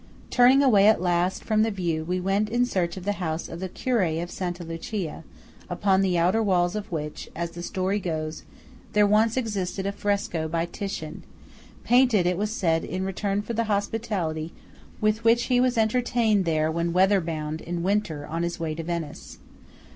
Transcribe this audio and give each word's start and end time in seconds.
Turning 0.31 0.63
away 0.63 0.87
at 0.87 0.99
last 0.99 1.43
from 1.43 1.61
the 1.61 1.69
view, 1.69 2.03
we 2.03 2.19
went 2.19 2.49
in 2.49 2.65
search 2.65 2.97
of 2.97 3.05
the 3.05 3.11
house 3.21 3.47
of 3.47 3.59
the 3.59 3.69
Curé 3.69 4.23
of 4.23 4.31
Santa 4.31 4.63
Lucia, 4.63 5.23
upon 5.69 6.01
the 6.01 6.17
outer 6.17 6.41
walls 6.41 6.75
of 6.75 6.91
which, 6.91 7.29
as 7.35 7.51
the 7.51 7.61
story 7.61 7.99
goes, 7.99 8.41
there 8.93 9.05
once 9.05 9.37
existed 9.37 9.85
a 9.85 9.91
fresco 9.91 10.47
by 10.47 10.65
Titian–painted, 10.65 12.25
it 12.25 12.35
was 12.39 12.51
said, 12.51 12.83
in 12.83 13.05
return 13.05 13.43
for 13.43 13.53
the 13.53 13.65
hospitality 13.65 14.51
with 14.99 15.23
which 15.23 15.43
he 15.53 15.59
was 15.61 15.77
entertained 15.77 16.45
there 16.45 16.71
when 16.71 16.93
weatherbound 16.93 17.61
in 17.61 17.83
winter 17.83 18.25
on 18.25 18.41
his 18.41 18.59
way 18.59 18.73
to 18.73 18.81
Venice. 18.81 19.37